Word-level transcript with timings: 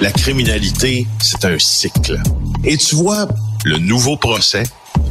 la 0.00 0.10
criminalité, 0.12 1.06
c'est 1.18 1.44
un 1.44 1.58
cycle. 1.58 2.18
Et 2.64 2.76
tu 2.76 2.94
vois, 2.94 3.28
le 3.64 3.78
nouveau 3.78 4.16
procès 4.16 4.62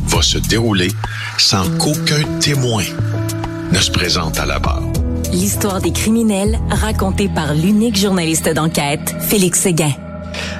va 0.07 0.21
se 0.21 0.37
dérouler 0.37 0.89
sans 1.37 1.69
qu'aucun 1.77 2.23
témoin 2.39 2.83
ne 3.71 3.77
se 3.77 3.91
présente 3.91 4.39
à 4.39 4.45
la 4.45 4.59
barre. 4.59 4.81
L'histoire 5.31 5.79
des 5.79 5.91
criminels 5.91 6.59
racontée 6.69 7.29
par 7.29 7.53
l'unique 7.53 7.97
journaliste 7.97 8.49
d'enquête, 8.49 9.15
Félix 9.19 9.59
Séguin. 9.59 9.93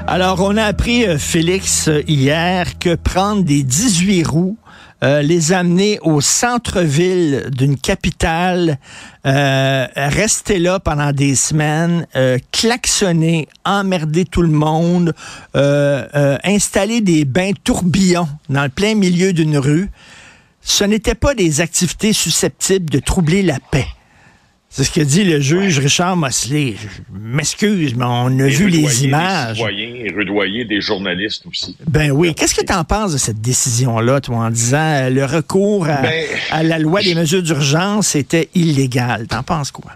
Alors, 0.05 0.41
on 0.41 0.57
a 0.57 0.63
appris, 0.63 1.07
euh, 1.07 1.17
Félix, 1.17 1.87
euh, 1.87 2.03
hier, 2.07 2.77
que 2.77 2.95
prendre 2.95 3.43
des 3.43 3.63
18 3.63 4.23
roues, 4.23 4.57
euh, 5.03 5.21
les 5.21 5.53
amener 5.53 5.99
au 6.01 6.21
centre-ville 6.21 7.49
d'une 7.51 7.77
capitale, 7.77 8.77
rester 9.23 10.59
là 10.59 10.79
pendant 10.79 11.11
des 11.11 11.35
semaines, 11.35 12.07
klaxonner, 12.51 13.47
emmerder 13.63 14.25
tout 14.25 14.41
le 14.41 14.47
monde, 14.49 15.13
installer 15.53 17.01
des 17.01 17.25
bains 17.25 17.51
tourbillons 17.63 18.29
dans 18.49 18.63
le 18.63 18.69
plein 18.69 18.95
milieu 18.95 19.33
d'une 19.33 19.57
rue, 19.57 19.89
ce 20.61 20.83
n'étaient 20.83 21.15
pas 21.15 21.35
des 21.35 21.61
activités 21.61 22.13
susceptibles 22.13 22.89
de 22.89 22.99
troubler 22.99 23.43
la 23.43 23.59
paix. 23.71 23.87
C'est 24.71 24.83
ce 24.83 24.91
que 24.91 25.01
dit 25.01 25.23
le 25.23 25.39
juge 25.39 25.79
Richard 25.79 26.15
Mosley. 26.15 26.75
Je 26.79 26.87
m'excuse, 27.11 27.95
mais 27.95 28.05
on 28.05 28.39
a 28.39 28.47
vu 28.47 28.69
les 28.69 29.03
images. 29.03 29.57
Des 29.57 29.63
citoyens 29.63 30.15
redoyer 30.15 30.65
des 30.65 30.79
journalistes 30.79 31.43
aussi. 31.47 31.75
Ben 31.87 32.11
oui. 32.11 32.35
Qu'est-ce 32.35 32.53
que 32.53 32.63
tu 32.63 32.71
en 32.71 32.83
penses 32.83 33.13
de 33.13 33.17
cette 33.17 33.41
décision-là, 33.41 34.21
toi, 34.21 34.37
en 34.37 34.49
disant 34.51 34.77
euh, 34.77 35.09
le 35.09 35.25
recours 35.25 35.85
ben, 35.85 36.23
à, 36.51 36.61
la 36.61 36.77
loi 36.77 37.01
des 37.01 37.15
mesures 37.15 37.41
d'urgence 37.41 38.15
était 38.15 38.49
illégal? 38.53 39.25
T'en 39.27 39.41
penses 39.41 39.71
quoi? 39.71 39.91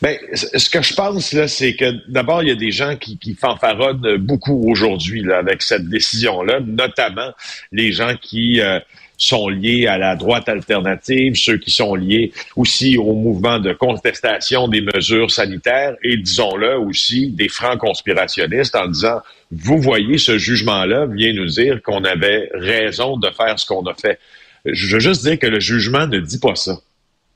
Ben, 0.00 0.16
ce 0.34 0.68
que 0.68 0.82
je 0.82 0.94
pense, 0.94 1.32
là, 1.32 1.46
c'est 1.46 1.74
que 1.76 2.10
d'abord, 2.10 2.42
il 2.42 2.48
y 2.48 2.52
a 2.52 2.56
des 2.56 2.72
gens 2.72 2.96
qui, 2.96 3.18
qui 3.18 3.34
fanfaronnent 3.34 4.16
beaucoup 4.16 4.68
aujourd'hui 4.68 5.30
avec 5.32 5.62
cette 5.62 5.88
décision-là, 5.88 6.58
notamment 6.60 7.30
les 7.70 7.92
gens 7.92 8.14
qui 8.20 8.60
euh, 8.60 8.80
sont 9.26 9.48
liés 9.48 9.86
à 9.86 9.98
la 9.98 10.16
droite 10.16 10.48
alternative, 10.48 11.34
ceux 11.36 11.58
qui 11.58 11.70
sont 11.70 11.94
liés 11.94 12.32
aussi 12.56 12.96
au 12.96 13.14
mouvement 13.14 13.58
de 13.58 13.72
contestation 13.72 14.68
des 14.68 14.80
mesures 14.80 15.30
sanitaires 15.30 15.96
et, 16.02 16.16
disons-le 16.16 16.78
aussi, 16.78 17.30
des 17.30 17.48
francs 17.48 17.78
conspirationnistes 17.78 18.74
en 18.74 18.88
disant, 18.88 19.20
vous 19.50 19.80
voyez, 19.80 20.18
ce 20.18 20.38
jugement-là 20.38 21.06
vient 21.06 21.32
nous 21.32 21.46
dire 21.46 21.82
qu'on 21.82 22.04
avait 22.04 22.50
raison 22.54 23.16
de 23.16 23.28
faire 23.30 23.58
ce 23.58 23.66
qu'on 23.66 23.84
a 23.86 23.94
fait. 23.94 24.18
Je 24.64 24.94
veux 24.94 25.00
juste 25.00 25.22
dire 25.22 25.38
que 25.38 25.46
le 25.46 25.60
jugement 25.60 26.06
ne 26.06 26.18
dit 26.18 26.38
pas 26.38 26.54
ça. 26.54 26.78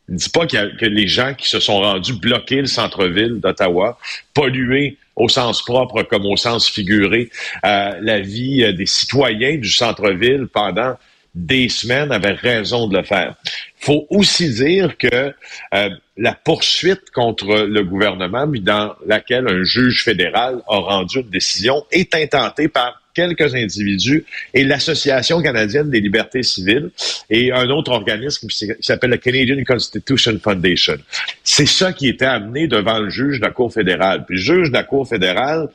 Il 0.09 0.15
ne 0.15 0.19
dit 0.19 0.31
pas 0.31 0.47
que 0.47 0.87
les 0.87 1.09
gens 1.09 1.35
qui 1.35 1.49
se 1.49 1.59
sont 1.59 1.81
rendus 1.81 2.15
bloquer 2.15 2.57
le 2.57 2.67
centre-ville 2.67 3.41
d'Ottawa, 3.41 3.99
polluer 4.35 4.99
au 5.17 5.29
sens 5.29 5.65
propre 5.65 6.03
comme 6.03 6.27
au 6.27 6.37
sens 6.37 6.69
figuré 6.69 7.31
euh, 7.65 7.99
la 8.01 8.21
vie 8.21 8.63
euh, 8.63 8.73
des 8.73 8.87
citoyens 8.87 9.57
du 9.57 9.71
centre-ville 9.71 10.47
pendant 10.53 10.95
des 11.37 11.69
semaines 11.69 12.11
avaient 12.11 12.33
raison 12.33 12.89
de 12.89 12.97
le 12.97 13.05
faire. 13.05 13.35
Faut 13.79 14.07
aussi 14.09 14.55
dire 14.55 14.97
que 14.97 15.35
euh, 15.75 15.91
la 16.17 16.33
poursuite 16.33 17.11
contre 17.15 17.67
le 17.67 17.85
gouvernement, 17.85 18.47
dans 18.47 18.97
laquelle 19.07 19.47
un 19.47 19.63
juge 19.63 20.03
fédéral 20.03 20.63
a 20.67 20.79
rendu 20.79 21.21
une 21.21 21.29
décision, 21.29 21.85
est 21.93 22.15
intentée 22.15 22.69
par 22.69 23.03
quelques 23.13 23.55
individus 23.55 24.25
et 24.53 24.65
l'Association 24.65 25.43
canadienne 25.43 25.91
des 25.91 26.01
libertés 26.01 26.43
civiles 26.43 26.91
et 27.29 27.53
un 27.53 27.69
autre 27.69 27.93
organisme 27.93 28.49
qui 28.49 28.73
s'appelle 28.81 29.11
la 29.11 29.19
Canadian 29.19 29.63
Constitution 29.65 30.39
Foundation. 30.43 30.97
C'est 31.45 31.67
ça 31.67 31.93
qui 31.93 32.09
était 32.09 32.27
amené 32.27 32.67
devant 32.67 32.99
le 32.99 33.11
juge 33.11 33.41
de 33.41 33.45
la 33.45 33.51
Cour 33.51 33.73
fédérale. 33.73 34.25
Puis 34.27 34.37
le 34.37 34.43
juge 34.43 34.69
de 34.69 34.75
la 34.75 34.85
Cour 34.85 35.07
fédérale 35.07 35.69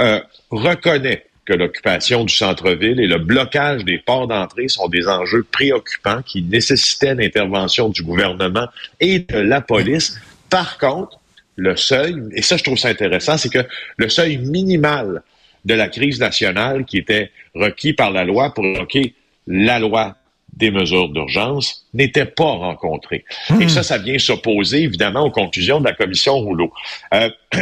euh, 0.00 0.20
reconnaît 0.50 1.26
que 1.46 1.52
l'occupation 1.52 2.24
du 2.24 2.34
centre-ville 2.34 3.00
et 3.00 3.06
le 3.06 3.18
blocage 3.18 3.84
des 3.84 3.98
ports 3.98 4.26
d'entrée 4.26 4.68
sont 4.68 4.88
des 4.88 5.06
enjeux 5.06 5.46
préoccupants 5.50 6.20
qui 6.22 6.42
nécessitaient 6.42 7.14
l'intervention 7.14 7.88
du 7.88 8.02
gouvernement 8.02 8.66
et 9.00 9.20
de 9.20 9.38
la 9.38 9.60
police. 9.60 10.18
Par 10.50 10.76
contre, 10.76 11.18
le 11.54 11.76
seuil, 11.76 12.16
et 12.32 12.42
ça 12.42 12.56
je 12.56 12.64
trouve 12.64 12.76
ça 12.76 12.88
intéressant, 12.88 13.38
c'est 13.38 13.48
que 13.48 13.64
le 13.96 14.08
seuil 14.08 14.38
minimal 14.38 15.22
de 15.64 15.74
la 15.74 15.88
crise 15.88 16.20
nationale 16.20 16.84
qui 16.84 16.98
était 16.98 17.30
requis 17.54 17.92
par 17.92 18.10
la 18.10 18.24
loi 18.24 18.52
pour 18.52 18.64
évoquer 18.64 19.14
la 19.46 19.78
loi 19.78 20.16
des 20.52 20.70
mesures 20.70 21.08
d'urgence 21.10 21.86
n'était 21.94 22.24
pas 22.24 22.44
rencontré. 22.44 23.24
Et 23.60 23.66
hmm. 23.66 23.68
ça, 23.68 23.82
ça 23.82 23.98
vient 23.98 24.18
s'opposer 24.18 24.82
évidemment 24.82 25.22
aux 25.22 25.30
conclusions 25.30 25.80
de 25.80 25.84
la 25.84 25.92
commission 25.92 26.34
Rouleau. 26.38 26.72
Euh, 27.14 27.30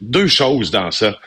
deux 0.00 0.26
choses 0.26 0.70
dans 0.70 0.90
ça 0.90 1.18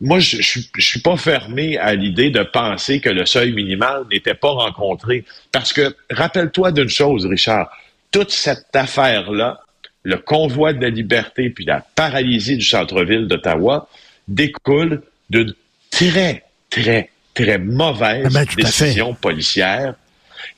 moi, 0.00 0.20
je, 0.20 0.40
je, 0.40 0.60
suis 0.78 1.00
pas 1.00 1.16
fermé 1.16 1.76
à 1.76 1.94
l'idée 1.94 2.30
de 2.30 2.42
penser 2.42 3.00
que 3.00 3.10
le 3.10 3.26
seuil 3.26 3.52
minimal 3.52 4.04
n'était 4.10 4.34
pas 4.34 4.50
rencontré. 4.50 5.24
Parce 5.50 5.72
que, 5.72 5.96
rappelle-toi 6.10 6.70
d'une 6.70 6.88
chose, 6.88 7.26
Richard, 7.26 7.68
toute 8.12 8.30
cette 8.30 8.74
affaire-là, 8.74 9.60
le 10.04 10.16
convoi 10.16 10.72
de 10.72 10.80
la 10.80 10.90
liberté 10.90 11.50
puis 11.50 11.64
la 11.64 11.84
paralysie 11.94 12.56
du 12.56 12.64
centre-ville 12.64 13.26
d'Ottawa 13.26 13.88
découle 14.28 15.02
d'une 15.30 15.52
très, 15.90 16.44
très, 16.70 17.10
très 17.34 17.58
mauvaise 17.58 18.26
ah 18.26 18.30
ben, 18.32 18.46
décision 18.56 19.14
policière 19.14 19.94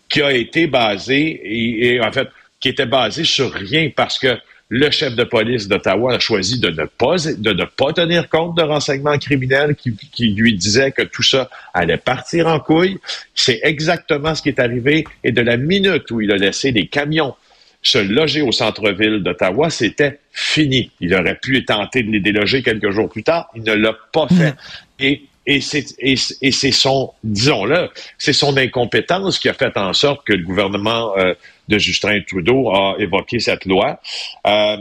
qui 0.09 0.21
a 0.23 0.33
été 0.33 0.67
basée, 0.67 1.41
et, 1.45 1.95
et 1.95 2.01
en 2.01 2.13
fait, 2.13 2.29
qui 2.59 2.69
était 2.69 2.87
basée 2.87 3.25
sur 3.25 3.53
rien 3.53 3.91
parce 3.95 4.19
que 4.19 4.39
le 4.71 4.89
chef 4.93 5.17
de 5.17 5.25
police 5.25 5.67
d'Ottawa 5.67 6.15
a 6.15 6.19
choisi 6.21 6.61
de 6.61 6.71
ne 6.71 6.85
pas 6.85 7.17
de 7.17 7.53
ne 7.53 7.65
pas 7.65 7.93
tenir 7.93 8.29
compte 8.29 8.57
de 8.57 8.63
renseignements 8.63 9.19
criminels 9.19 9.75
qui, 9.75 9.95
qui 9.97 10.29
lui 10.29 10.55
disaient 10.55 10.93
que 10.93 11.03
tout 11.03 11.25
ça 11.25 11.51
allait 11.75 11.97
partir 11.97 12.47
en 12.47 12.61
couille. 12.61 12.99
C'est 13.35 13.61
exactement 13.65 14.35
ce 14.37 14.43
qui 14.43 14.49
est 14.49 14.61
arrivé. 14.61 15.05
Et 15.25 15.33
de 15.33 15.43
la 15.43 15.57
minute 15.57 16.09
où 16.13 16.21
il 16.21 16.31
a 16.31 16.37
laissé 16.37 16.71
des 16.71 16.87
camions 16.87 17.35
se 17.83 17.99
loger 17.99 18.43
au 18.43 18.53
centre-ville 18.53 19.23
d'Ottawa, 19.23 19.71
c'était 19.71 20.21
fini. 20.31 20.93
Il 21.01 21.15
aurait 21.15 21.39
pu 21.43 21.65
tenter 21.65 22.05
de 22.05 22.13
les 22.13 22.21
déloger 22.21 22.63
quelques 22.63 22.91
jours 22.91 23.09
plus 23.09 23.25
tard. 23.25 23.49
Il 23.57 23.65
ne 23.65 23.73
l'a 23.73 23.97
pas 24.13 24.29
fait. 24.29 24.55
Et 25.01 25.23
et 25.47 25.61
c'est, 25.61 25.87
et, 25.99 26.17
c'est 26.17 26.71
son, 26.71 27.13
disons-le, 27.25 27.89
c'est 28.19 28.35
son 28.35 28.57
incompétence 28.57 29.39
qui 29.39 29.49
a 29.49 29.55
fait 29.55 29.77
en 29.77 29.93
sorte 29.95 30.25
que 30.25 30.35
le 30.35 30.45
gouvernement 30.45 31.17
euh, 31.17 31.35
de 31.71 31.79
Justin 31.79 32.21
Trudeau 32.27 32.71
a 32.71 32.97
évoqué 32.99 33.39
cette 33.39 33.65
loi. 33.65 34.01
Euh, 34.47 34.77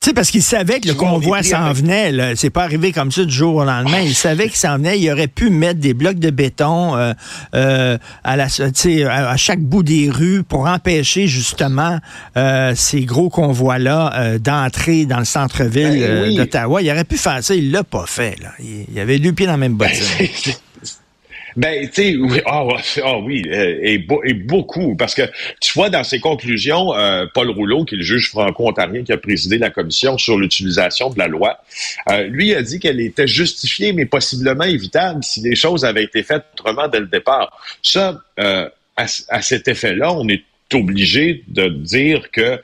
tu 0.00 0.10
sais, 0.10 0.14
parce 0.14 0.30
qu'il 0.30 0.44
savait 0.44 0.78
que 0.78 0.86
le 0.86 0.94
convoi 0.94 1.42
s'en 1.42 1.72
venait. 1.72 2.36
C'est 2.36 2.50
pas 2.50 2.62
arrivé 2.62 2.92
comme 2.92 3.10
ça 3.10 3.24
du 3.24 3.32
jour 3.32 3.56
au 3.56 3.64
lendemain. 3.64 3.98
Il 3.98 4.14
savait 4.14 4.44
qu'il 4.44 4.56
s'en 4.56 4.76
venait. 4.76 5.00
Il 5.00 5.10
aurait 5.10 5.26
pu 5.26 5.50
mettre 5.50 5.80
des 5.80 5.92
blocs 5.92 6.20
de 6.20 6.30
béton 6.30 6.96
euh, 6.96 7.12
euh, 7.56 7.98
à, 8.22 8.36
la, 8.36 8.44
à, 8.44 9.30
à 9.30 9.36
chaque 9.36 9.58
bout 9.58 9.82
des 9.82 10.08
rues 10.08 10.44
pour 10.44 10.68
empêcher 10.68 11.26
justement 11.26 11.98
euh, 12.36 12.74
ces 12.76 13.00
gros 13.06 13.28
convois-là 13.28 14.38
d'entrer 14.38 15.04
dans 15.04 15.18
le 15.18 15.24
centre-ville 15.24 15.98
ben 15.98 16.00
euh, 16.00 16.36
d'Ottawa. 16.36 16.80
Il 16.80 16.88
aurait 16.92 17.02
pu 17.02 17.16
faire 17.16 17.42
ça. 17.42 17.56
Il 17.56 17.72
l'a 17.72 17.82
pas 17.82 18.06
fait. 18.06 18.36
Là. 18.40 18.52
Il, 18.60 19.00
avait 19.00 19.18
deux 19.18 19.32
pieds 19.32 19.46
dans 19.46 19.52
la 19.52 19.58
même 19.58 19.74
botte. 19.74 19.88
Ben, 21.58 21.88
tu 21.88 22.02
sais, 22.02 22.16
oui, 22.16 22.40
ah, 22.46 22.64
ah 23.02 23.18
oui, 23.18 23.42
euh, 23.48 23.80
et, 23.82 24.06
et, 24.26 24.34
beaucoup, 24.34 24.94
parce 24.94 25.16
que 25.16 25.22
tu 25.60 25.72
vois 25.72 25.90
dans 25.90 26.04
ses 26.04 26.20
conclusions, 26.20 26.94
euh, 26.94 27.26
Paul 27.34 27.50
Rouleau, 27.50 27.84
qui 27.84 27.96
est 27.96 27.98
le 27.98 28.04
juge 28.04 28.30
franco-ontarien 28.30 29.02
qui 29.02 29.10
a 29.10 29.16
présidé 29.16 29.58
la 29.58 29.70
commission 29.70 30.16
sur 30.18 30.38
l'utilisation 30.38 31.10
de 31.10 31.18
la 31.18 31.26
loi, 31.26 31.58
euh, 32.12 32.28
lui 32.28 32.54
a 32.54 32.62
dit 32.62 32.78
qu'elle 32.78 33.00
était 33.00 33.26
justifiée, 33.26 33.92
mais 33.92 34.06
possiblement 34.06 34.62
évitable 34.62 35.24
si 35.24 35.40
les 35.40 35.56
choses 35.56 35.84
avaient 35.84 36.04
été 36.04 36.22
faites 36.22 36.44
autrement 36.52 36.86
dès 36.86 37.00
le 37.00 37.08
départ. 37.08 37.50
Ça, 37.82 38.22
à, 38.36 38.70
à 38.96 39.42
cet 39.42 39.66
effet-là, 39.66 40.12
on 40.12 40.28
est 40.28 40.44
obligé 40.72 41.42
de 41.48 41.70
dire 41.70 42.30
que 42.30 42.60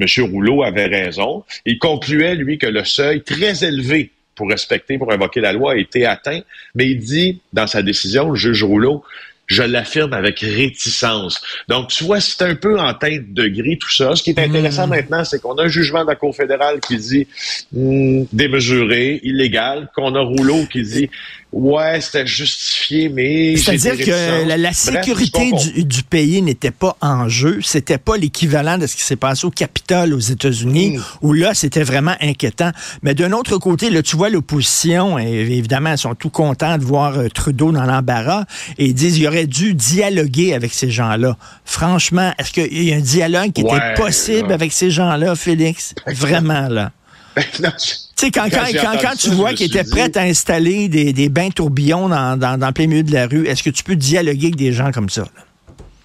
M. 0.00 0.30
Rouleau 0.30 0.62
avait 0.62 0.86
raison. 0.86 1.44
Il 1.66 1.78
concluait, 1.78 2.34
lui, 2.34 2.56
que 2.56 2.66
le 2.66 2.86
seuil 2.86 3.22
très 3.22 3.62
élevé 3.62 4.10
pour 4.38 4.48
respecter, 4.48 4.96
pour 4.96 5.12
invoquer 5.12 5.40
la 5.40 5.52
loi 5.52 5.72
a 5.72 5.76
été 5.76 6.06
atteint, 6.06 6.40
mais 6.74 6.86
il 6.88 6.98
dit 6.98 7.40
dans 7.52 7.66
sa 7.66 7.82
décision, 7.82 8.30
le 8.30 8.36
juge 8.36 8.62
Rouleau, 8.62 9.04
je 9.48 9.62
l'affirme 9.62 10.12
avec 10.12 10.40
réticence. 10.40 11.40
Donc, 11.68 11.88
tu 11.88 12.04
vois, 12.04 12.20
c'est 12.20 12.42
un 12.42 12.54
peu 12.54 12.78
en 12.78 12.92
tête 12.94 13.32
de 13.32 13.48
gris 13.48 13.78
tout 13.78 13.90
ça. 13.90 14.14
Ce 14.14 14.22
qui 14.22 14.30
est 14.30 14.38
intéressant 14.38 14.86
hmm. 14.86 14.90
maintenant, 14.90 15.24
c'est 15.24 15.40
qu'on 15.40 15.54
a 15.54 15.64
un 15.64 15.68
jugement 15.68 16.02
de 16.04 16.08
la 16.08 16.16
Cour 16.16 16.36
fédérale 16.36 16.80
qui 16.80 16.98
dit 16.98 17.26
hmm, 17.72 18.24
démesuré, 18.32 19.20
illégal, 19.22 19.88
qu'on 19.94 20.14
a 20.14 20.20
Rouleau 20.20 20.66
qui 20.70 20.82
dit 20.82 21.10
Ouais, 21.50 21.98
c'était 22.02 22.26
justifié, 22.26 23.08
mais. 23.08 23.56
C'est-à-dire 23.56 23.96
que 24.04 24.46
la, 24.46 24.72
sécurité 24.74 25.50
du, 25.76 26.02
pays 26.02 26.42
n'était 26.42 26.70
pas 26.70 26.96
en 27.00 27.28
jeu. 27.30 27.60
C'était 27.62 27.96
pas 27.96 28.18
l'équivalent 28.18 28.76
de 28.76 28.86
ce 28.86 28.94
qui 28.94 29.02
s'est 29.02 29.16
passé 29.16 29.46
au 29.46 29.50
Capitole 29.50 30.12
aux 30.12 30.18
États-Unis, 30.18 30.98
mm. 30.98 31.02
où 31.22 31.32
là, 31.32 31.54
c'était 31.54 31.82
vraiment 31.82 32.14
inquiétant. 32.20 32.70
Mais 33.02 33.14
d'un 33.14 33.32
autre 33.32 33.56
côté, 33.56 33.88
là, 33.88 34.02
tu 34.02 34.16
vois 34.16 34.28
l'opposition, 34.28 35.18
et 35.18 35.24
évidemment, 35.26 35.92
ils 35.92 35.98
sont 35.98 36.14
tout 36.14 36.28
contents 36.28 36.76
de 36.76 36.84
voir 36.84 37.18
euh, 37.18 37.28
Trudeau 37.28 37.72
dans 37.72 37.84
l'embarras, 37.84 38.44
et 38.76 38.84
ils 38.84 38.94
disent 38.94 39.14
qu'il 39.14 39.26
aurait 39.26 39.46
dû 39.46 39.72
dialoguer 39.72 40.52
avec 40.52 40.74
ces 40.74 40.90
gens-là. 40.90 41.38
Franchement, 41.64 42.34
est-ce 42.38 42.52
qu'il 42.52 42.82
y 42.84 42.92
a 42.92 42.96
un 42.96 43.00
dialogue 43.00 43.52
qui 43.52 43.62
était 43.62 43.94
possible 43.96 44.52
avec 44.52 44.72
ces 44.72 44.90
gens-là, 44.90 45.34
Félix? 45.34 45.94
Vraiment, 46.06 46.68
là. 46.68 46.92
non, 47.62 47.70
Tu 47.78 47.96
sais, 48.16 48.30
quand, 48.30 48.48
quand, 48.50 49.16
tu 49.18 49.30
vois 49.30 49.54
qu'il 49.54 49.66
était 49.66 49.84
prêt 49.84 50.16
à 50.16 50.22
installer 50.22 50.88
des, 50.88 51.12
des 51.12 51.28
bains 51.28 51.50
tourbillons 51.50 52.08
dans, 52.08 52.36
dans, 52.38 52.58
dans 52.58 52.72
plein 52.72 52.86
milieu 52.86 53.02
de 53.02 53.12
la 53.12 53.26
rue, 53.26 53.46
est-ce 53.46 53.62
que 53.62 53.70
tu 53.70 53.82
peux 53.84 53.96
dialoguer 53.96 54.46
avec 54.46 54.56
des 54.56 54.72
gens 54.72 54.92
comme 54.92 55.10
ça? 55.10 55.24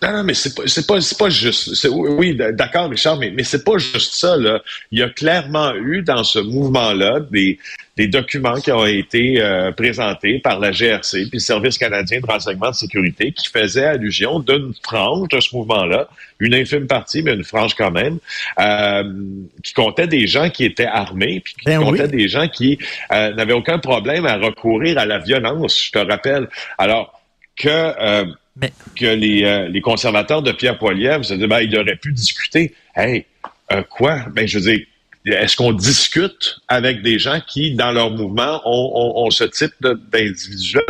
Non, 0.04 0.12
non, 0.12 0.24
mais 0.26 0.34
c'est 0.34 0.54
pas, 0.54 0.64
c'est 0.66 0.86
pas, 0.86 1.00
c'est 1.00 1.18
pas 1.18 1.30
juste. 1.30 1.88
Oui, 1.90 2.36
d'accord, 2.36 2.90
Richard, 2.90 3.18
mais, 3.18 3.32
mais 3.32 3.44
c'est 3.44 3.64
pas 3.64 3.78
juste 3.78 4.16
ça. 4.16 4.36
Là. 4.36 4.62
Il 4.92 5.00
y 5.00 5.02
a 5.02 5.10
clairement 5.10 5.74
eu 5.76 6.02
dans 6.02 6.26
ce 6.26 6.40
mouvement-là 6.40 7.22
des, 7.32 7.58
des 7.96 8.08
documents 8.08 8.60
qui 8.60 8.72
ont 8.74 8.86
été 8.86 9.40
euh, 9.40 9.72
présentés 9.72 10.40
par 10.40 10.60
la 10.60 10.72
GRC 10.72 11.30
puis 11.30 11.30
le 11.36 11.40
Service 11.40 11.78
canadien 11.78 12.20
de 12.20 12.26
renseignement 12.26 12.72
de 12.72 12.76
sécurité 12.76 13.32
qui 13.32 13.48
faisaient 13.48 13.86
allusion 13.86 14.40
d'une 14.40 14.74
frange 14.84 15.30
de 15.30 15.40
ce 15.40 15.56
mouvement-là, 15.56 16.10
une 16.40 16.54
infime 16.54 16.86
partie, 16.86 17.24
mais 17.24 17.34
une 17.34 17.46
frange 17.46 17.74
quand 17.76 17.92
même, 17.92 18.18
euh, 18.60 19.04
qui 19.64 19.74
comptait 19.74 20.08
des 20.08 20.28
gens 20.28 20.50
qui 20.50 20.66
étaient 20.66 20.86
armés 20.86 21.40
puis 21.40 21.54
qui 21.54 21.66
ben 21.66 21.80
comptait 21.80 22.10
des 22.10 22.28
gens 22.28 22.50
qui 22.50 22.78
euh, 23.14 23.34
n'avaient 23.36 23.54
aucun 23.54 23.80
problème 23.80 24.26
à 24.26 24.36
recourir 24.36 24.98
à 24.98 25.06
la 25.06 25.20
violence. 25.20 25.86
Je 25.86 25.92
te 25.92 26.00
rappelle. 26.00 26.50
Alors 26.78 27.22
que 27.56 28.34
que 28.96 29.06
les, 29.06 29.44
euh, 29.44 29.68
les, 29.68 29.82
conservateurs 29.82 30.42
de 30.42 30.52
Pierre 30.52 30.78
Poilievre 30.78 31.26
se 31.26 31.34
disent, 31.34 31.48
ben, 31.48 31.62
il 31.62 31.76
aurait 31.78 31.96
pu 31.96 32.12
discuter. 32.12 32.74
Hey, 32.96 33.26
euh, 33.72 33.82
quoi? 33.90 34.20
Ben, 34.32 34.48
je 34.48 34.60
veux 34.60 34.72
dire, 34.72 34.86
est-ce 35.26 35.56
qu'on 35.56 35.72
discute 35.72 36.60
avec 36.68 37.02
des 37.02 37.18
gens 37.18 37.40
qui, 37.46 37.74
dans 37.74 37.92
leur 37.92 38.12
mouvement, 38.12 38.62
ont, 38.66 39.26
ont, 39.26 39.32
ce 39.32 39.46
type 39.46 39.74
d'individus-là? 39.82 40.82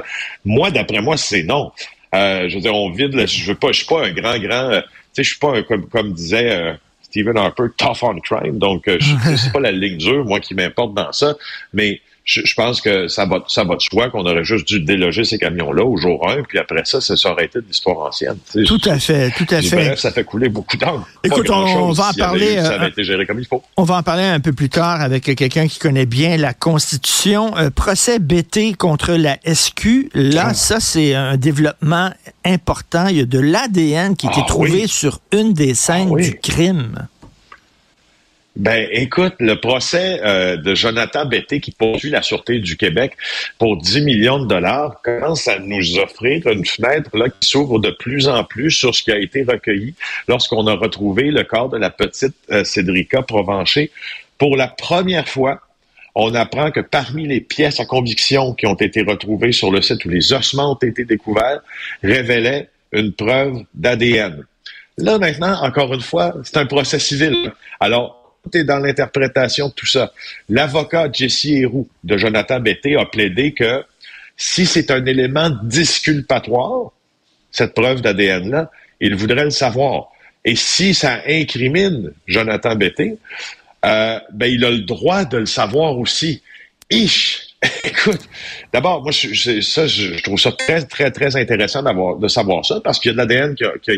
Moi, 0.43 0.71
d'après 0.71 1.01
moi, 1.01 1.17
c'est 1.17 1.43
non. 1.43 1.71
Euh, 2.13 2.49
je 2.49 2.55
veux 2.55 2.61
dire, 2.61 2.75
on 2.75 2.91
vide, 2.91 3.27
je 3.27 3.45
veux 3.45 3.55
pas, 3.55 3.71
je 3.71 3.77
suis 3.77 3.87
pas 3.87 4.05
un 4.05 4.11
grand, 4.11 4.37
grand, 4.39 4.69
tu 4.69 4.87
sais, 5.13 5.23
je 5.23 5.29
suis 5.29 5.39
pas, 5.39 5.57
un, 5.57 5.63
comme, 5.63 5.87
comme 5.87 6.13
disait 6.13 6.77
Stephen 7.01 7.37
Harper, 7.37 7.67
tough 7.77 8.03
on 8.03 8.19
crime, 8.19 8.59
donc 8.59 8.83
c'est 9.37 9.51
pas 9.51 9.59
la 9.59 9.71
ligne 9.71 9.97
dure, 9.97 10.25
moi, 10.25 10.39
qui 10.39 10.53
m'importe 10.53 10.93
dans 10.93 11.11
ça, 11.11 11.35
mais 11.73 12.01
je, 12.23 12.53
pense 12.55 12.79
que 12.79 13.07
ça 13.09 13.25
va, 13.25 13.43
ça 13.47 13.63
va 13.65 13.75
de 13.75 13.81
soi 13.81 14.09
qu'on 14.09 14.25
aurait 14.25 14.45
juste 14.45 14.67
dû 14.67 14.79
déloger 14.79 15.25
ces 15.25 15.37
camions-là 15.37 15.83
au 15.83 15.97
jour 15.97 16.29
1, 16.29 16.43
puis 16.43 16.57
après 16.57 16.85
ça, 16.85 17.01
ça 17.01 17.31
aurait 17.31 17.45
été 17.45 17.59
de 17.59 17.65
l'histoire 17.67 17.97
ancienne. 17.99 18.37
tout 18.65 18.81
à 18.85 18.97
fait, 18.97 19.31
tout 19.31 19.47
à 19.49 19.61
fait. 19.61 19.97
ça 19.97 20.11
fait 20.11 20.23
couler 20.23 20.47
beaucoup 20.47 20.77
d'encre. 20.77 21.07
Écoute, 21.23 21.49
on, 21.49 21.91
va 21.91 22.09
en 22.09 22.13
parler. 22.13 22.55
ça 22.55 22.75
avait 22.75 22.85
euh, 22.85 22.89
été 22.89 23.03
géré 23.03 23.25
comme 23.25 23.39
il 23.39 23.45
faut. 23.45 23.61
On 23.75 23.83
va 23.83 23.97
en 23.97 24.03
parler 24.03 24.23
un 24.23 24.39
peu 24.39 24.53
plus 24.53 24.69
tard 24.69 25.01
avec 25.01 25.23
quelqu'un 25.35 25.67
qui 25.67 25.79
connaît 25.79 26.05
bien 26.05 26.37
la 26.37 26.53
Constitution. 26.53 27.57
Euh, 27.57 27.69
procès 27.69 28.19
BT 28.19 28.75
contre 28.77 29.13
la 29.13 29.37
SQ. 29.45 30.09
Là, 30.13 30.47
ah. 30.49 30.53
ça, 30.53 30.79
c'est 30.79 31.15
un 31.15 31.35
développement 31.35 32.11
important. 32.45 33.07
Il 33.07 33.17
y 33.17 33.21
a 33.21 33.25
de 33.25 33.39
l'ADN 33.39 34.15
qui 34.15 34.27
a 34.27 34.31
été 34.31 34.41
ah 34.43 34.47
trouvé 34.47 34.87
sur 34.87 35.19
une 35.33 35.53
des 35.53 35.73
scènes 35.73 36.11
ah 36.13 36.21
du 36.21 36.39
crime. 36.39 37.07
Ben, 38.55 38.87
écoute, 38.91 39.33
le 39.39 39.59
procès 39.59 40.21
euh, 40.23 40.57
de 40.57 40.75
Jonathan 40.75 41.25
Betté 41.25 41.59
qui 41.59 41.71
poursuit 41.71 42.11
la 42.11 42.21
Sûreté 42.21 42.59
du 42.59 42.77
Québec 42.77 43.17
pour 43.57 43.77
10 43.77 44.01
millions 44.01 44.37
de 44.37 44.47
dollars 44.47 45.01
commence 45.01 45.47
à 45.47 45.57
nous 45.57 45.97
offrir 45.97 46.45
une 46.45 46.63
fenêtre 46.63 47.17
là 47.17 47.29
qui 47.29 47.47
s'ouvre 47.47 47.79
de 47.79 47.89
plus 47.89 48.27
en 48.27 48.43
plus 48.43 48.69
sur 48.69 48.93
ce 48.93 49.01
qui 49.01 49.11
a 49.11 49.17
été 49.17 49.41
recueilli 49.41 49.95
lorsqu'on 50.27 50.67
a 50.67 50.75
retrouvé 50.75 51.31
le 51.31 51.43
corps 51.43 51.69
de 51.69 51.77
la 51.77 51.89
petite 51.89 52.35
euh, 52.51 52.63
Cédrica 52.63 53.23
Provencher. 53.23 53.89
Pour 54.37 54.55
la 54.55 54.67
première 54.67 55.27
fois, 55.27 55.59
on 56.13 56.35
apprend 56.35 56.69
que 56.69 56.79
parmi 56.79 57.25
les 57.25 57.41
pièces 57.41 57.79
à 57.79 57.85
conviction 57.85 58.53
qui 58.53 58.67
ont 58.67 58.75
été 58.75 59.01
retrouvées 59.01 59.51
sur 59.51 59.71
le 59.71 59.81
site 59.81 60.05
où 60.05 60.09
les 60.09 60.31
ossements 60.31 60.73
ont 60.73 60.87
été 60.87 61.05
découverts, 61.05 61.61
révélaient 62.03 62.69
une 62.91 63.13
preuve 63.13 63.63
d'ADN. 63.73 64.43
Là, 64.99 65.17
maintenant, 65.17 65.59
encore 65.63 65.91
une 65.91 66.01
fois, 66.01 66.35
c'est 66.43 66.57
un 66.57 66.67
procès 66.67 66.99
civil. 66.99 67.51
Alors, 67.79 68.22
est 68.53 68.63
dans 68.63 68.79
l'interprétation 68.79 69.69
de 69.69 69.73
tout 69.73 69.85
ça. 69.85 70.11
L'avocat 70.49 71.09
Jesse 71.11 71.45
Héroux 71.45 71.87
de 72.03 72.17
Jonathan 72.17 72.59
Betté 72.59 72.95
a 72.95 73.05
plaidé 73.05 73.53
que 73.53 73.83
si 74.35 74.65
c'est 74.65 74.91
un 74.91 75.05
élément 75.05 75.49
disculpatoire, 75.63 76.91
cette 77.51 77.73
preuve 77.73 78.01
d'ADN-là, 78.01 78.71
il 78.99 79.15
voudrait 79.15 79.45
le 79.45 79.51
savoir. 79.51 80.09
Et 80.43 80.55
si 80.55 80.93
ça 80.93 81.21
incrimine 81.27 82.11
Jonathan 82.27 82.75
Betté, 82.75 83.17
euh, 83.85 84.19
ben, 84.31 84.47
il 84.47 84.65
a 84.65 84.71
le 84.71 84.79
droit 84.79 85.25
de 85.25 85.37
le 85.37 85.45
savoir 85.45 85.97
aussi. 85.97 86.41
Ich! 86.89 87.55
Écoute, 87.85 88.21
d'abord, 88.73 89.03
moi, 89.03 89.11
je, 89.11 89.61
ça, 89.61 89.87
je, 89.87 90.21
trouve 90.21 90.39
ça 90.39 90.51
très, 90.51 90.81
très, 90.81 91.11
très 91.11 91.35
intéressant 91.37 91.81
de 91.81 92.27
savoir 92.27 92.65
ça 92.65 92.81
parce 92.83 92.99
qu'il 92.99 93.09
y 93.09 93.19
a 93.19 93.25
de 93.25 93.33
l'ADN 93.33 93.55
qui 93.55 93.63
qui 93.81 93.91
a 93.91 93.93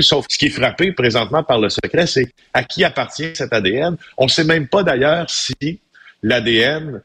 Sauf 0.00 0.26
ce 0.28 0.38
qui 0.38 0.46
est 0.46 0.50
frappé 0.50 0.92
présentement 0.92 1.42
par 1.42 1.58
le 1.58 1.68
secret, 1.68 2.06
c'est 2.06 2.32
à 2.52 2.62
qui 2.62 2.84
appartient 2.84 3.34
cet 3.34 3.52
ADN. 3.52 3.96
On 4.16 4.24
ne 4.24 4.30
sait 4.30 4.44
même 4.44 4.68
pas 4.68 4.82
d'ailleurs 4.82 5.28
si 5.28 5.80
l'ADN 6.22 7.02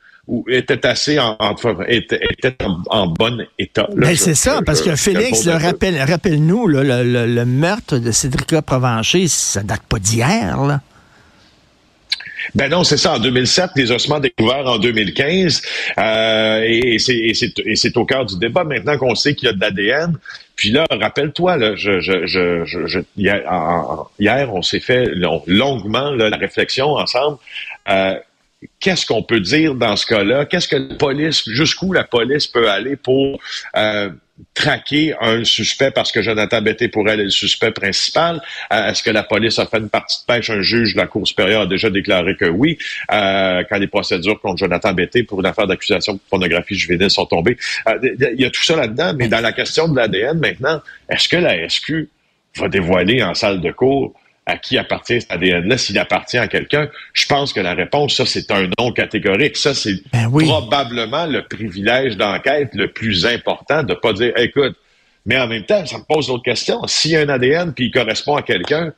était 0.47 0.85
assez 0.85 1.17
en, 1.19 1.35
était, 1.87 2.19
en, 2.89 3.07
bon 3.07 3.45
état. 3.57 3.87
Ben, 3.95 4.15
c'est 4.15 4.35
ça, 4.35 4.61
parce 4.65 4.81
que 4.81 4.95
Félix, 4.95 5.47
rappelle, 5.47 5.99
rappelle-nous, 6.01 6.67
le, 6.67 7.43
meurtre 7.45 7.97
de 7.97 8.11
Cédric 8.11 8.61
Provencher, 8.61 9.27
ça 9.27 9.63
date 9.63 9.81
pas 9.89 9.99
d'hier, 9.99 10.61
là. 10.63 10.81
Ben 12.55 12.69
non, 12.69 12.83
c'est 12.83 12.97
ça. 12.97 13.15
En 13.15 13.19
2007, 13.19 13.71
des 13.75 13.91
ossements 13.91 14.19
découverts 14.19 14.65
en 14.65 14.77
2015, 14.77 15.61
euh, 15.97 16.61
et, 16.65 16.97
c'est 16.99 17.97
au 17.97 18.05
cœur 18.05 18.25
du 18.25 18.37
débat. 18.37 18.63
Maintenant 18.63 18.97
qu'on 18.97 19.15
sait 19.15 19.35
qu'il 19.35 19.47
y 19.47 19.49
a 19.49 19.53
de 19.53 19.61
l'ADN, 19.61 20.17
puis 20.55 20.71
là, 20.71 20.85
rappelle-toi, 20.89 21.57
là, 21.57 21.75
je, 21.75 22.01
je, 22.01 22.25
je, 22.25 22.99
hier, 23.17 24.53
on 24.53 24.61
s'est 24.61 24.79
fait 24.79 25.09
longuement 25.47 26.11
la 26.11 26.35
réflexion 26.37 26.95
ensemble. 26.95 27.37
Euh, 27.89 28.15
qu'est-ce 28.79 29.05
qu'on 29.05 29.23
peut 29.23 29.39
dire 29.39 29.75
dans 29.75 29.95
ce 29.95 30.05
cas-là? 30.05 30.45
Qu'est-ce 30.45 30.67
que 30.67 30.75
la 30.75 30.95
police, 30.95 31.47
jusqu'où 31.47 31.93
la 31.93 32.03
police 32.03 32.47
peut 32.47 32.69
aller 32.69 32.95
pour 32.95 33.39
euh, 33.77 34.09
traquer 34.53 35.13
un 35.19 35.43
suspect 35.43 35.91
parce 35.91 36.11
que 36.11 36.21
Jonathan 36.21 36.61
Betté 36.61 36.87
pour 36.87 37.09
elle 37.09 37.19
est 37.19 37.25
le 37.25 37.29
suspect 37.29 37.71
principal? 37.71 38.41
Euh, 38.71 38.89
est-ce 38.89 39.03
que 39.03 39.09
la 39.09 39.23
police 39.23 39.59
a 39.59 39.65
fait 39.65 39.77
une 39.77 39.89
partie 39.89 40.21
de 40.21 40.33
pêche? 40.33 40.49
Un 40.49 40.61
juge 40.61 40.93
de 40.93 40.99
la 40.99 41.07
Cour 41.07 41.27
supérieure 41.27 41.61
a 41.61 41.67
déjà 41.67 41.89
déclaré 41.89 42.35
que 42.35 42.45
oui. 42.45 42.77
Euh, 43.11 43.63
quand 43.69 43.77
les 43.77 43.87
procédures 43.87 44.39
contre 44.39 44.57
Jonathan 44.57 44.93
Betté 44.93 45.23
pour 45.23 45.39
une 45.39 45.45
affaire 45.45 45.67
d'accusation 45.67 46.13
de 46.13 46.19
pornographie 46.29 46.75
juvénile 46.75 47.09
sont 47.09 47.25
tombées. 47.25 47.57
Il 48.03 48.39
y 48.41 48.45
a 48.45 48.49
tout 48.49 48.63
ça 48.63 48.75
là-dedans, 48.75 49.13
mais 49.15 49.27
dans 49.27 49.41
la 49.41 49.51
question 49.51 49.87
de 49.87 49.95
l'ADN 49.95 50.39
maintenant, 50.39 50.81
est-ce 51.09 51.27
que 51.27 51.37
la 51.37 51.67
SQ 51.67 52.07
va 52.57 52.67
dévoiler 52.67 53.23
en 53.23 53.33
salle 53.33 53.61
de 53.61 53.71
cours 53.71 54.13
à 54.49 54.57
qui 54.57 54.77
appartient 54.77 55.21
cet 55.21 55.31
ADN-là, 55.31 55.77
s'il 55.77 55.97
appartient 55.97 56.37
à 56.37 56.47
quelqu'un, 56.47 56.89
je 57.13 57.25
pense 57.25 57.53
que 57.53 57.59
la 57.59 57.73
réponse, 57.73 58.15
ça, 58.15 58.25
c'est 58.25 58.51
un 58.51 58.69
non 58.79 58.91
catégorique. 58.91 59.57
Ça, 59.57 59.73
c'est 59.73 60.01
ben 60.11 60.29
probablement 60.29 61.25
le 61.25 61.43
privilège 61.43 62.17
d'enquête 62.17 62.69
le 62.73 62.91
plus 62.91 63.25
important 63.25 63.83
de 63.83 63.93
pas 63.93 64.13
dire, 64.13 64.33
écoute, 64.37 64.75
mais 65.25 65.39
en 65.39 65.47
même 65.47 65.63
temps, 65.63 65.85
ça 65.85 65.97
me 65.97 66.03
pose 66.03 66.27
d'autres 66.27 66.43
questions. 66.43 66.85
S'il 66.87 67.11
y 67.11 67.15
a 67.15 67.21
un 67.21 67.29
ADN 67.29 67.73
puis 67.73 67.85
il 67.85 67.91
correspond 67.91 68.35
à 68.35 68.41
quelqu'un, 68.41 68.93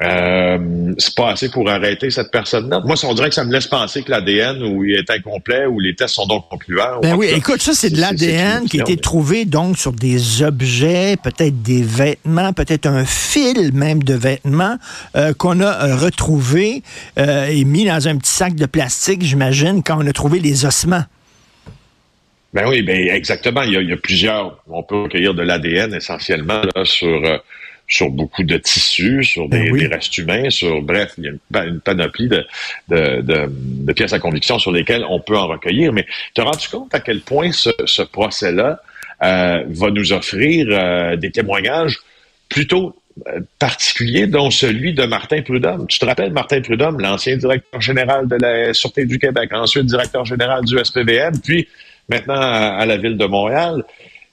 euh, 0.00 0.94
c'est 0.96 1.14
pas 1.14 1.32
assez 1.32 1.50
pour 1.50 1.68
arrêter 1.68 2.10
cette 2.10 2.30
personne-là. 2.30 2.80
Moi, 2.84 2.96
on 3.04 3.12
dirait 3.12 3.28
que 3.28 3.34
ça 3.34 3.44
me 3.44 3.52
laisse 3.52 3.66
penser 3.66 4.02
que 4.02 4.10
l'ADN 4.10 4.62
ou 4.62 4.84
il 4.84 4.94
est 4.94 5.10
incomplet 5.10 5.66
ou 5.66 5.80
les 5.80 5.94
tests 5.94 6.14
sont 6.14 6.26
donc 6.26 6.48
concluants. 6.48 7.00
Ben 7.02 7.14
oui, 7.14 7.26
écoute, 7.26 7.60
ça, 7.60 7.74
c'est 7.74 7.90
de 7.90 8.00
l'ADN 8.00 8.64
qui 8.64 8.80
a 8.80 8.82
été 8.82 8.96
trouvé 8.96 9.44
donc 9.44 9.76
sur 9.76 9.92
des 9.92 10.42
objets, 10.42 11.16
peut-être 11.22 11.60
des 11.60 11.82
vêtements, 11.82 12.54
peut-être 12.54 12.86
un 12.86 13.04
fil 13.04 13.72
même 13.74 14.02
de 14.02 14.14
vêtements 14.14 14.78
euh, 15.14 15.34
qu'on 15.34 15.60
a 15.60 15.88
euh, 15.88 15.96
retrouvé 15.96 16.82
et 17.18 17.64
mis 17.64 17.84
dans 17.84 18.08
un 18.08 18.16
petit 18.16 18.30
sac 18.30 18.54
de 18.54 18.66
plastique, 18.66 19.22
j'imagine, 19.22 19.82
quand 19.82 20.02
on 20.02 20.06
a 20.06 20.12
trouvé 20.12 20.40
les 20.40 20.64
ossements. 20.64 21.04
Ben 22.54 22.66
oui, 22.66 22.82
ben 22.82 23.08
exactement. 23.08 23.62
Il 23.62 23.72
y 23.72 23.76
a, 23.76 23.80
il 23.80 23.88
y 23.90 23.92
a 23.92 23.96
plusieurs. 23.96 24.62
On 24.68 24.82
peut 24.82 25.02
recueillir 25.02 25.34
de 25.34 25.42
l'ADN 25.42 25.94
essentiellement 25.94 26.62
là, 26.74 26.84
sur 26.84 27.22
sur 27.92 28.08
beaucoup 28.08 28.42
de 28.42 28.56
tissus, 28.56 29.22
sur 29.22 29.48
des, 29.50 29.70
ben 29.70 29.92
restes 29.92 30.16
humains, 30.16 30.48
sur 30.48 30.80
bref, 30.80 31.12
il 31.18 31.24
y 31.24 31.28
a 31.28 31.64
une, 31.64 31.80
panoplie 31.80 32.28
de, 32.28 32.46
de, 32.88 33.92
pièces 33.92 34.14
à 34.14 34.18
conviction 34.18 34.58
sur 34.58 34.72
lesquelles 34.72 35.04
on 35.08 35.20
peut 35.20 35.36
en 35.36 35.46
recueillir. 35.46 35.92
Mais 35.92 36.06
te 36.32 36.40
rends-tu 36.40 36.70
compte 36.70 36.94
à 36.94 37.00
quel 37.00 37.20
point 37.20 37.50
ce, 37.52 38.02
procès-là 38.02 38.80
euh, 39.22 39.64
va 39.68 39.90
nous 39.90 40.12
offrir 40.14 40.66
euh, 40.70 41.16
des 41.16 41.30
témoignages 41.30 41.98
plutôt 42.48 42.96
euh, 43.28 43.40
particuliers, 43.58 44.26
dont 44.26 44.50
celui 44.50 44.94
de 44.94 45.04
Martin 45.04 45.42
Prudhomme? 45.42 45.86
Tu 45.86 45.98
te 45.98 46.06
rappelles 46.06 46.32
Martin 46.32 46.62
Prudhomme, 46.62 46.98
l'ancien 46.98 47.36
directeur 47.36 47.82
général 47.82 48.26
de 48.26 48.36
la 48.40 48.72
Sûreté 48.72 49.04
du 49.04 49.18
Québec, 49.18 49.50
ensuite 49.52 49.84
directeur 49.84 50.24
général 50.24 50.64
du 50.64 50.82
SPVM, 50.82 51.38
puis 51.44 51.68
maintenant 52.08 52.40
à 52.40 52.86
la 52.86 52.96
ville 52.96 53.18
de 53.18 53.26
Montréal. 53.26 53.84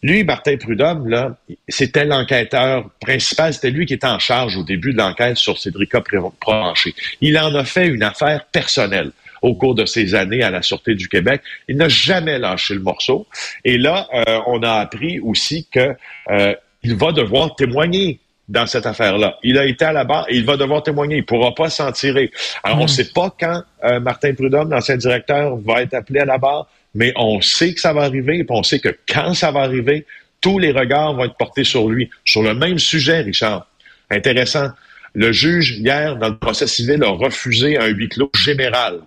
Lui, 0.02 0.24
Martin 0.24 0.56
Prudhomme, 0.56 1.10
là, 1.10 1.36
c'était 1.68 2.06
l'enquêteur 2.06 2.90
principal, 3.02 3.54
c'était 3.54 3.72
lui 3.72 3.86
qui 3.86 3.96
était 3.96 4.08
en 4.08 4.20
charge 4.20 4.56
au 4.56 4.64
début 4.64 4.94
de 4.94 4.98
l'enquête 4.98 5.38
sur 5.38 5.58
Cédrica 5.58 6.02
Provencher. 6.40 6.96
Il 7.20 7.38
en 7.38 7.54
a 7.56 7.66
fait 7.66 7.88
une 7.88 8.04
affaire 8.04 8.46
personnelle 8.46 9.12
au 9.42 9.56
cours 9.56 9.76
de 9.76 9.86
ses 9.86 10.16
années 10.16 10.44
à 10.44 10.52
la 10.52 10.62
Sûreté 10.62 10.96
du 10.96 11.08
Québec. 11.08 11.42
Il 11.68 11.78
n'a 11.78 11.90
jamais 11.90 12.40
lâché 12.40 12.74
le 12.74 12.82
morceau. 12.82 13.28
Et 13.66 13.78
là, 13.78 14.08
euh, 14.14 14.40
on 14.48 14.64
a 14.64 14.74
appris 14.74 15.20
aussi 15.20 15.68
que 15.72 15.96
euh, 16.30 16.54
il 16.84 16.96
va 16.96 17.12
devoir 17.12 17.56
témoigner 17.56 18.20
dans 18.48 18.66
cette 18.66 18.86
affaire-là. 18.86 19.38
Il 19.44 19.58
a 19.58 19.66
été 19.66 19.86
à 19.86 19.94
la 19.94 20.04
barre 20.04 20.26
et 20.28 20.36
il 20.36 20.46
va 20.46 20.58
devoir 20.58 20.82
témoigner. 20.82 21.18
Il 21.18 21.26
pourra 21.26 21.54
pas 21.54 21.70
s'en 21.70 21.92
tirer. 21.92 22.32
Alors, 22.64 22.80
on 22.80 22.82
ne 22.82 22.86
hmm. 22.86 22.90
sait 22.90 23.10
pas 23.14 23.34
quand 23.40 23.62
euh, 23.84 24.00
Martin 24.00 24.34
Prudhomme, 24.34 24.72
l'ancien 24.72 24.98
directeur, 24.98 25.56
va 25.58 25.84
être 25.84 25.94
appelé 25.94 26.20
à 26.20 26.26
la 26.26 26.38
barre, 26.38 26.68
mais 26.96 27.14
on 27.16 27.42
sait 27.42 27.74
que 27.74 27.80
ça 27.80 27.94
va 27.94 28.04
arriver 28.04 28.40
et 28.40 28.46
on 28.50 28.64
sait 28.64 28.80
que 28.80 28.98
quand 29.08 29.34
ça 29.34 29.52
va 29.52 29.62
arriver, 29.62 30.06
tous 30.42 30.60
les 30.60 30.72
regards 30.72 31.14
vont 31.16 31.26
être 31.26 31.38
portés 31.38 31.64
sur 31.64 31.90
lui. 31.90 32.10
Sur 32.26 32.44
le 32.44 32.54
même 32.54 32.80
sujet, 32.80 33.22
Richard. 33.22 33.68
Intéressant. 34.10 34.70
Le 35.14 35.32
juge, 35.32 35.78
hier, 35.80 36.16
dans 36.18 36.30
le 36.30 36.38
procès 36.38 36.68
civil, 36.68 37.04
a 37.04 37.10
refusé 37.10 37.78
un 37.78 37.88
huis 37.88 38.10
clos 38.10 38.32
général. 38.36 39.02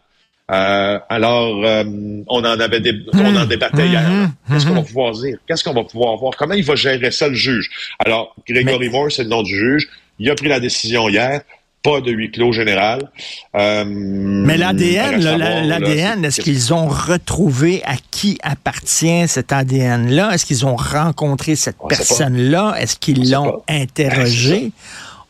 Euh, 0.51 0.99
alors, 1.09 1.65
euh, 1.65 1.85
on 2.27 2.41
en 2.41 2.61
avait 2.61 2.83
on 3.15 3.37
en 3.37 3.45
débattait 3.47 3.87
hier. 3.87 4.03
Mmh, 4.03 4.23
mmh, 4.25 4.33
Qu'est-ce 4.53 4.67
qu'on 4.67 4.75
va 4.75 4.83
pouvoir 4.83 5.13
dire? 5.13 5.39
Qu'est-ce 5.47 5.65
qu'on 5.65 5.73
va 5.73 5.85
pouvoir 5.85 6.17
voir? 6.17 6.37
Comment 6.37 6.55
il 6.55 6.65
va 6.65 6.75
gérer 6.75 7.11
ça, 7.11 7.29
le 7.29 7.35
juge? 7.35 7.71
Alors, 8.05 8.35
Grégory 8.47 8.91
Moore, 8.91 9.11
c'est 9.11 9.23
le 9.23 9.31
nom 9.31 9.43
du 9.43 9.57
juge. 9.57 9.89
Il 10.19 10.31
a 10.31 10.35
pris 10.35 10.49
la 10.49 10.61
décision 10.61 11.09
hier. 11.09 11.43
Pas 11.83 12.01
de 12.01 12.13
huis 12.13 12.31
clos 12.31 12.53
général. 12.53 13.11
Euh, 13.57 13.85
Mais 13.87 14.57
l'ADN, 14.57 15.21
l'ADN, 15.21 16.25
est-ce 16.25 16.41
qu'ils 16.41 16.73
ont 16.73 16.87
retrouvé 16.87 17.83
à 17.85 17.95
qui 18.11 18.39
appartient 18.43 19.27
cet 19.27 19.53
ADN-là? 19.53 20.33
Est-ce 20.33 20.47
qu'ils 20.47 20.65
ont 20.65 20.77
rencontré 20.77 21.57
cette 21.57 21.79
personne-là? 21.89 22.77
Est-ce 22.79 22.97
qu'ils 22.97 23.31
l'ont 23.31 23.63
interrogé? 23.69 24.71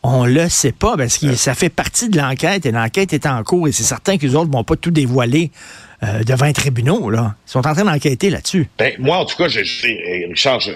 On 0.03 0.27
le 0.27 0.49
sait 0.49 0.73
pas 0.73 0.97
parce 0.97 1.17
que 1.19 1.35
ça 1.37 1.55
fait 1.55 1.69
partie 1.69 2.09
de 2.09 2.19
l'enquête 2.19 2.67
et 2.67 2.73
l'enquête 2.73 3.13
est 3.13 3.25
en 3.25 3.43
cours 3.45 3.69
et 3.69 3.73
c'est 3.73 3.85
certain 3.85 4.19
que 4.19 4.27
les 4.27 4.35
autres 4.35 4.51
vont 4.51 4.65
pas 4.65 4.75
tout 4.75 4.91
dévoiler 4.91 5.53
euh, 6.03 6.25
devant 6.25 6.47
un 6.47 6.53
tribunal. 6.53 6.99
Là. 7.11 7.37
Ils 7.47 7.51
sont 7.51 7.65
en 7.67 7.73
train 7.73 7.85
d'enquêter 7.85 8.29
là-dessus. 8.29 8.69
Ben, 8.79 8.93
moi, 8.99 9.19
en 9.19 9.25
tout 9.25 9.37
cas, 9.37 9.47
je, 9.47 9.61
Richard, 10.29 10.59
je, 10.59 10.73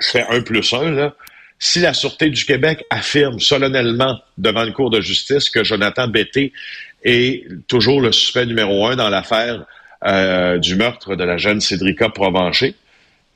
fais 0.00 0.24
un 0.30 0.40
plus 0.40 0.72
un. 0.72 0.90
Là. 0.92 1.14
Si 1.58 1.80
la 1.80 1.92
Sûreté 1.92 2.30
du 2.30 2.44
Québec 2.44 2.84
affirme 2.90 3.40
solennellement 3.40 4.18
devant 4.36 4.64
le 4.64 4.72
cour 4.72 4.90
de 4.90 5.00
justice 5.00 5.50
que 5.50 5.64
Jonathan 5.64 6.06
Betté 6.06 6.52
est 7.04 7.44
toujours 7.66 8.00
le 8.00 8.12
suspect 8.12 8.46
numéro 8.46 8.86
un 8.86 8.96
dans 8.96 9.08
l'affaire 9.08 9.64
euh, 10.06 10.58
du 10.58 10.76
meurtre 10.76 11.16
de 11.16 11.24
la 11.24 11.36
jeune 11.36 11.60
Cédrica 11.60 12.08
Provencher, 12.08 12.74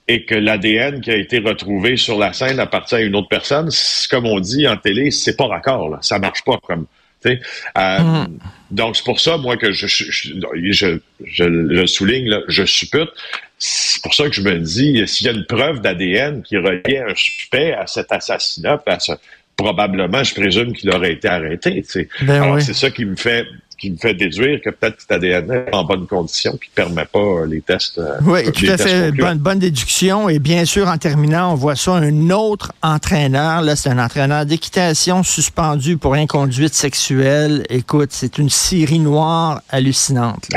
et 0.09 0.25
que 0.25 0.35
l'ADN 0.35 1.00
qui 1.00 1.11
a 1.11 1.17
été 1.17 1.38
retrouvé 1.38 1.97
sur 1.97 2.19
la 2.19 2.33
scène 2.33 2.61
appartient 2.61 2.95
à 2.95 3.00
une 3.00 3.17
autre 3.17 3.29
personne, 3.29 3.71
comme 4.11 4.26
on 4.26 4.41
dit 4.41 4.67
en 4.67 4.76
télé, 4.76 5.11
c'est 5.11 5.37
pas 5.37 5.47
raccord, 5.47 5.88
là. 5.88 5.99
ça 6.02 6.19
marche 6.19 6.45
pas 6.45 6.59
comme. 6.62 6.87
Euh, 7.26 7.99
mm. 7.99 8.38
Donc 8.71 8.97
c'est 8.97 9.05
pour 9.05 9.21
ça, 9.21 9.37
moi, 9.37 9.57
que 9.57 9.73
je, 9.73 9.87
je, 9.87 10.29
je, 11.25 11.45
le 11.45 11.87
souligne, 11.87 12.29
là, 12.29 12.41
je 12.49 12.64
suppute. 12.64 13.11
C'est 13.59 14.02
pour 14.02 14.14
ça 14.14 14.29
que 14.29 14.35
je 14.35 14.43
me 14.43 14.59
dis, 14.59 15.07
s'il 15.07 15.26
y 15.26 15.31
a 15.31 15.33
une 15.33 15.47
preuve 15.47 15.81
d'ADN 15.81 16.43
qui 16.43 16.57
reliait 16.57 17.02
un 17.09 17.14
suspect 17.14 17.73
à 17.75 17.87
cet 17.87 18.11
assassinat, 18.11 18.83
à 18.87 18.99
probablement, 19.57 20.25
je 20.25 20.35
présume 20.35 20.73
qu'il 20.73 20.91
aurait 20.91 21.12
été 21.12 21.29
arrêté. 21.29 21.85
Ben 22.23 22.43
Alors 22.43 22.61
c'est 22.61 22.75
ça 22.75 22.91
qui 22.91 23.05
me 23.05 23.17
fait 23.17 23.47
qui 23.83 23.91
me 23.91 23.97
fait 23.97 24.15
déduire 24.15 24.61
que 24.61 24.71
peut-être 24.71 24.95
que 24.95 25.03
cet 25.03 25.11
ADN 25.11 25.51
est 25.51 25.75
en 25.75 25.83
bonne 25.83 26.07
condition 26.07 26.53
qui 26.53 26.71
ne 26.71 26.85
permet 26.85 27.05
pas 27.05 27.19
euh, 27.19 27.47
les 27.49 27.61
tests. 27.61 27.99
Euh, 27.99 28.17
oui, 28.23 28.45
tout 28.53 28.67
à 28.69 28.77
fait. 28.77 29.11
Bonne, 29.11 29.39
bonne 29.39 29.59
déduction. 29.59 30.29
Et 30.29 30.39
bien 30.39 30.65
sûr, 30.65 30.87
en 30.87 30.99
terminant, 30.99 31.51
on 31.51 31.57
voit 31.57 31.75
ça, 31.75 31.95
un 31.95 32.31
autre 32.31 32.73
entraîneur. 32.81 33.61
Là, 33.62 33.75
c'est 33.75 33.89
un 33.89 33.99
entraîneur 33.99 34.47
d'équitation 34.47 35.25
suspendu 35.25 35.97
pour 35.97 36.15
inconduite 36.15 36.75
sexuelle. 36.75 37.65
Écoute, 37.71 38.11
c'est 38.12 38.39
une 38.39 38.51
série 38.51 39.01
noire 39.01 39.62
hallucinante. 39.69 40.49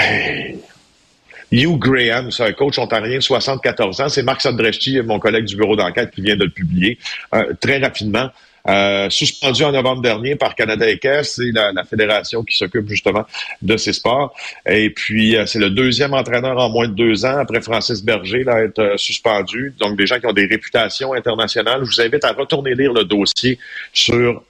Hugh 1.51 1.79
Graham, 1.79 2.29
c'est 2.29 2.43
un 2.43 2.53
coach 2.53 2.77
ontarien 2.77 3.15
de 3.15 3.21
74 3.21 4.01
ans. 4.01 4.09
C'est 4.09 4.21
Marc 4.21 4.41
Sadresti, 4.41 5.01
mon 5.01 5.17
collègue 5.17 5.45
du 5.45 5.55
bureau 5.55 5.75
d'enquête, 5.75 6.11
qui 6.11 6.21
vient 6.21 6.35
de 6.35 6.43
le 6.43 6.51
publier 6.51 6.99
euh, 7.33 7.53
très 7.59 7.79
rapidement. 7.79 8.29
Euh, 8.67 9.09
suspendu 9.11 9.63
en 9.63 9.71
novembre 9.71 10.01
dernier 10.01 10.35
par 10.35 10.55
Canada 10.55 10.89
Équestre, 10.89 11.35
c'est 11.35 11.51
la, 11.51 11.83
fédération 11.83 12.43
qui 12.43 12.57
s'occupe 12.57 12.89
justement 12.89 13.25
de 13.61 13.77
ces 13.77 13.93
sports. 13.93 14.35
Et 14.67 14.89
puis, 14.89 15.35
euh, 15.35 15.45
c'est 15.45 15.59
le 15.59 15.69
deuxième 15.69 16.13
entraîneur 16.13 16.57
en 16.57 16.69
moins 16.69 16.87
de 16.87 16.93
deux 16.93 17.25
ans, 17.25 17.37
après 17.37 17.61
Francis 17.61 18.03
Berger, 18.03 18.43
là, 18.43 18.63
être 18.63 18.79
euh, 18.79 18.97
suspendu. 18.97 19.75
Donc, 19.79 19.97
des 19.97 20.07
gens 20.07 20.19
qui 20.19 20.25
ont 20.25 20.33
des 20.33 20.47
réputations 20.47 21.13
internationales. 21.13 21.81
Je 21.83 21.95
vous 21.95 22.01
invite 22.01 22.23
à 22.23 22.31
retourner 22.31 22.73
lire 22.73 22.91
le 22.91 23.03
dossier 23.03 23.59
sur 23.93 24.43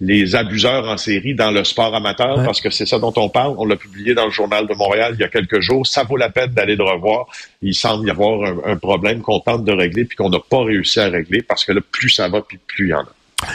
les 0.00 0.34
abuseurs 0.34 0.88
en 0.88 0.96
série 0.96 1.34
dans 1.34 1.50
le 1.50 1.64
sport 1.64 1.94
amateur, 1.94 2.42
parce 2.44 2.60
que 2.60 2.68
c'est 2.68 2.86
ça 2.86 2.98
dont 2.98 3.12
on 3.16 3.28
parle. 3.28 3.54
On 3.58 3.64
l'a 3.64 3.76
publié 3.76 4.14
dans 4.14 4.26
le 4.26 4.30
journal 4.30 4.66
de 4.66 4.74
Montréal 4.74 5.14
il 5.14 5.20
y 5.20 5.24
a 5.24 5.28
quelques 5.28 5.60
jours. 5.60 5.86
Ça 5.86 6.02
vaut 6.02 6.16
la 6.16 6.30
peine 6.30 6.50
d'aller 6.50 6.76
le 6.76 6.84
revoir. 6.84 7.26
Il 7.62 7.74
semble 7.74 8.06
y 8.06 8.10
avoir 8.10 8.42
un, 8.42 8.72
un 8.72 8.76
problème 8.76 9.22
qu'on 9.22 9.40
tente 9.40 9.64
de 9.64 9.72
régler 9.72 10.04
puis 10.04 10.16
qu'on 10.16 10.30
n'a 10.30 10.40
pas 10.40 10.62
réussi 10.64 11.00
à 11.00 11.08
régler 11.08 11.42
parce 11.42 11.64
que 11.64 11.72
là, 11.72 11.80
plus 11.92 12.10
ça 12.10 12.28
va, 12.28 12.42
puis 12.42 12.58
plus 12.66 12.88
il 12.88 12.90
y 12.90 12.94
en 12.94 13.00
a. 13.00 13.14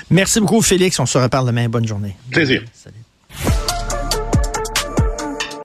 Merci 0.09 0.39
beaucoup, 0.39 0.61
Félix. 0.61 0.99
On 0.99 1.05
se 1.05 1.17
reparle 1.17 1.47
demain. 1.47 1.69
Bonne 1.69 1.87
journée. 1.87 2.15
Plaisir. 2.31 2.63
Salut. 2.73 2.98